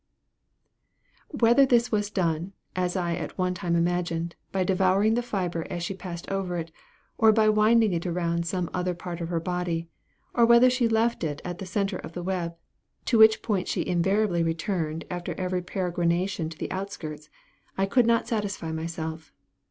[1.29, 5.83] Whether this was done, as I at one time imagined, by devouring the fibre as
[5.83, 6.71] she passed over it,
[7.19, 9.89] or by winding it around some under part of her body,
[10.33, 12.55] or whether she left it at the centre of the web,
[13.05, 17.29] to which point she invariably returned after every peregrination to the outskirts,
[17.77, 19.31] I could not satisfy myself.